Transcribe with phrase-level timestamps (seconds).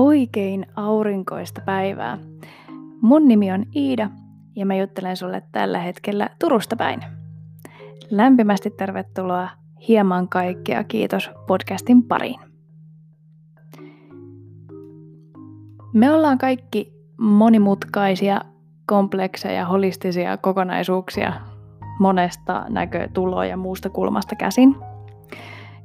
[0.00, 2.18] Oikein aurinkoista päivää.
[3.00, 4.10] Mun nimi on Iida
[4.56, 7.00] ja mä juttelen sulle tällä hetkellä Turusta päin.
[8.10, 9.48] Lämpimästi tervetuloa
[9.88, 12.40] Hieman kaikkea kiitos podcastin pariin.
[15.92, 18.40] Me ollaan kaikki monimutkaisia,
[18.86, 21.32] komplekseja, holistisia kokonaisuuksia
[21.98, 24.76] monesta näkötuloa ja muusta kulmasta käsin.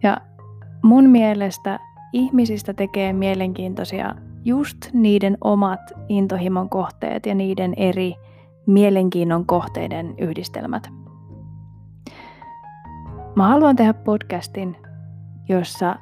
[0.03, 0.17] Ja
[0.84, 1.79] mun mielestä
[2.15, 4.15] ihmisistä tekee mielenkiintoisia
[4.45, 5.79] just niiden omat
[6.09, 8.15] intohimon kohteet ja niiden eri
[8.65, 10.89] mielenkiinnon kohteiden yhdistelmät.
[13.35, 14.77] Mä haluan tehdä podcastin,
[15.49, 15.95] jossa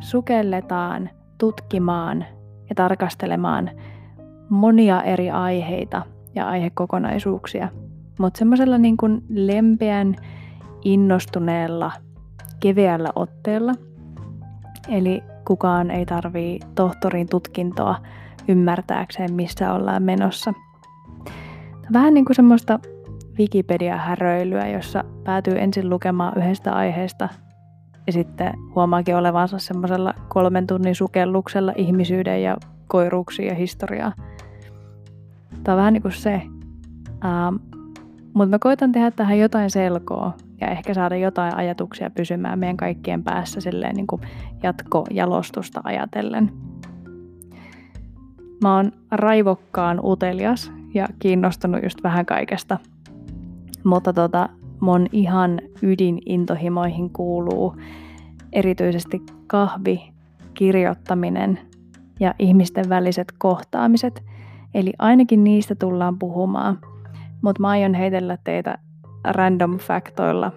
[0.00, 2.24] sukelletaan tutkimaan
[2.68, 3.70] ja tarkastelemaan
[4.48, 6.02] monia eri aiheita
[6.34, 7.68] ja aihekokonaisuuksia,
[8.18, 10.16] mutta semmoisella niin kuin lempeän,
[10.84, 11.92] innostuneella,
[12.60, 13.72] keveällä otteella.
[14.88, 17.96] Eli kukaan ei tarvii tohtorin tutkintoa
[18.48, 20.52] ymmärtääkseen, missä ollaan menossa.
[21.92, 22.78] Vähän niin kuin semmoista
[23.38, 27.28] Wikipedia-häröilyä, jossa päätyy ensin lukemaan yhdestä aiheesta
[28.06, 32.56] ja sitten huomaakin olevansa semmoisella kolmen tunnin sukelluksella ihmisyyden ja
[32.88, 34.12] koiruuksia ja historiaa.
[35.64, 36.42] Tämä on vähän niin kuin se.
[37.24, 37.56] Ähm,
[38.38, 43.24] mutta mä koitan tehdä tähän jotain selkoa ja ehkä saada jotain ajatuksia pysymään meidän kaikkien
[43.24, 44.22] päässä silleen niin kuin
[44.62, 46.52] jatkojalostusta ajatellen.
[48.62, 52.78] Mä oon raivokkaan utelias ja kiinnostunut just vähän kaikesta.
[53.84, 54.48] Mutta tota,
[54.80, 57.76] mun ihan ydinintohimoihin kuuluu
[58.52, 60.12] erityisesti kahvi,
[60.54, 61.58] kirjoittaminen
[62.20, 64.24] ja ihmisten väliset kohtaamiset.
[64.74, 66.78] Eli ainakin niistä tullaan puhumaan.
[67.42, 68.78] Mutta mä aion heitellä teitä
[69.24, 70.52] random faktoilla,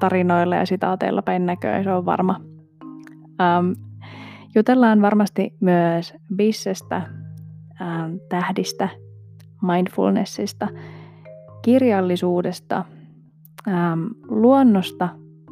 [0.00, 2.40] tarinoilla ja sitaateilla päin näköä, se on varma.
[3.26, 3.74] Um,
[4.54, 7.02] jutellaan varmasti myös bissestä,
[7.80, 8.88] um, tähdistä,
[9.62, 10.68] mindfulnessista,
[11.62, 12.84] kirjallisuudesta,
[13.66, 15.08] um, luonnosta,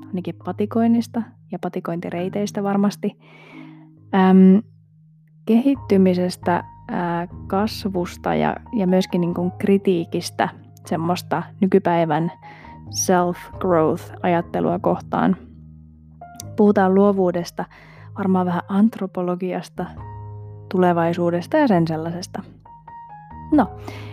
[0.07, 1.23] ainakin patikoinnista
[1.53, 3.19] ja patikointireiteistä varmasti,
[4.31, 4.63] um,
[5.47, 6.65] kehittymisestä,
[7.47, 10.49] kasvusta ja, ja myöskin niin kuin kritiikistä–
[10.87, 12.33] semmoista nykypäivän
[12.91, 15.37] self-growth-ajattelua kohtaan.
[16.57, 17.65] Puhutaan luovuudesta,
[18.19, 19.87] varmaan vähän antropologiasta,
[20.69, 22.43] tulevaisuudesta ja sen sellaisesta.
[23.53, 23.71] No,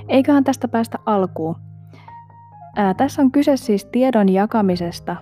[0.07, 1.55] eiköhän tästä päästä alkuun.
[2.75, 5.15] Ää, tässä on kyse siis tiedon jakamisesta,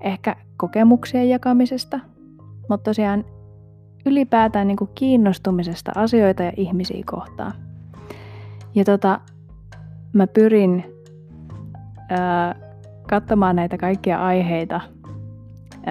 [0.00, 2.00] ehkä kokemuksien jakamisesta,
[2.68, 3.24] mutta tosiaan
[4.06, 7.52] ylipäätään niin kuin kiinnostumisesta asioita ja ihmisiä kohtaan.
[8.74, 9.20] Ja tota,
[10.12, 10.93] mä pyrin
[13.08, 14.80] katsomaan näitä kaikkia aiheita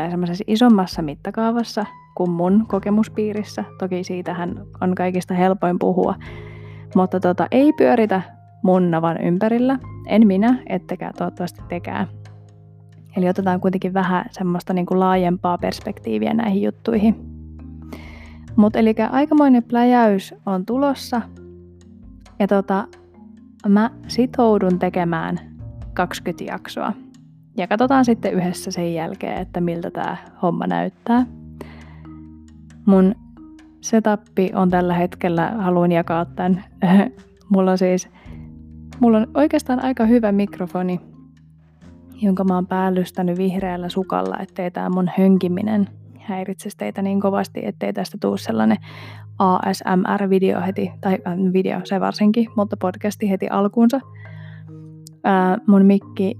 [0.10, 1.86] semmoisessa isommassa mittakaavassa
[2.16, 3.64] kuin mun kokemuspiirissä.
[3.80, 6.16] Toki siitähän on kaikista helpoin puhua.
[6.96, 8.22] Mutta tota, ei pyöritä
[8.64, 9.80] mun navan ympärillä.
[10.08, 12.08] En minä, ettekä toivottavasti tekään.
[13.18, 17.16] Eli otetaan kuitenkin vähän semmoista niin kuin laajempaa perspektiiviä näihin juttuihin.
[18.56, 21.22] Mutta eli aikamoinen pläjäys on tulossa.
[22.40, 22.88] Ja tota,
[23.68, 25.40] mä sitoudun tekemään
[25.94, 26.94] 20 jaksoa.
[27.58, 31.26] Ja katsotaan sitten yhdessä sen jälkeen, että miltä tämä homma näyttää.
[32.86, 33.16] Mun
[33.82, 36.64] setappi on tällä hetkellä, haluan jakaa tämän.
[37.54, 38.10] mulla on siis,
[39.00, 41.00] mulla on oikeastaan aika hyvä mikrofoni,
[42.22, 45.90] jonka mä oon päällystänyt vihreällä sukalla, ettei tämä mun hönkiminen
[46.20, 48.78] häiritsisi teitä niin kovasti, ettei tästä tuu sellainen
[49.40, 54.00] ASMR-video heti, tai äh, video se varsinkin, mutta podcasti heti alkuunsa
[55.24, 56.40] ää, mun mikki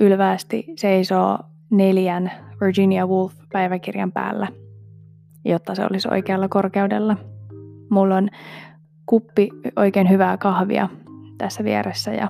[0.00, 1.38] ylvästi seisoo
[1.70, 2.30] neljän
[2.60, 4.48] Virginia Woolf-päiväkirjan päällä,
[5.44, 7.16] jotta se olisi oikealla korkeudella.
[7.90, 8.28] Mulla on
[9.06, 10.88] kuppi oikein hyvää kahvia
[11.38, 12.28] tässä vieressä ja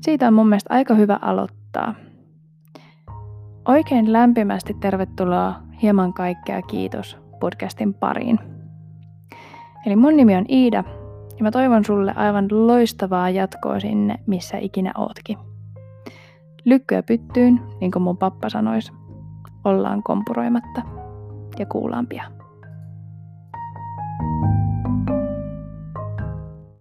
[0.00, 1.94] siitä on mun mielestä aika hyvä aloittaa.
[3.68, 8.38] Oikein lämpimästi tervetuloa Hieman kaikkea kiitos podcastin pariin.
[9.86, 10.84] Eli mun nimi on Iida
[11.40, 15.38] ja mä toivon sulle aivan loistavaa jatkoa sinne, missä ikinä ootkin.
[16.64, 18.92] Lykkyä pyttyyn, niin kuin mun pappa sanoisi.
[19.64, 20.82] Ollaan kompuroimatta
[21.58, 22.39] ja kuullaan pian.